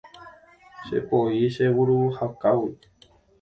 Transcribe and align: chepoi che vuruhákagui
chepoi 0.85 1.39
che 1.55 1.65
vuruhákagui 1.75 2.71